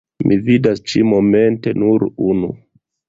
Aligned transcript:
Mi 0.29 0.37
vidas 0.47 0.81
ĉi-momente 0.93 1.75
nur 1.83 2.07
unu. 2.33 2.51